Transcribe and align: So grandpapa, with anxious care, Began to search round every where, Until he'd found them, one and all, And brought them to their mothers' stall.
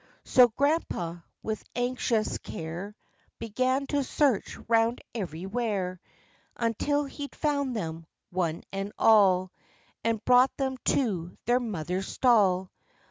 So 0.23 0.47
grandpapa, 0.47 1.23
with 1.43 1.63
anxious 1.75 2.39
care, 2.39 2.95
Began 3.37 3.85
to 3.89 4.03
search 4.03 4.57
round 4.67 4.99
every 5.13 5.45
where, 5.45 6.01
Until 6.57 7.05
he'd 7.05 7.35
found 7.35 7.75
them, 7.75 8.07
one 8.31 8.63
and 8.73 8.93
all, 8.97 9.51
And 10.03 10.25
brought 10.25 10.57
them 10.57 10.77
to 10.85 11.37
their 11.45 11.59
mothers' 11.59 12.07
stall. 12.07 12.71